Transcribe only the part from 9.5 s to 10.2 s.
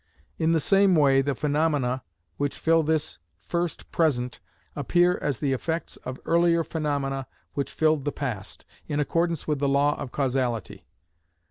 the law of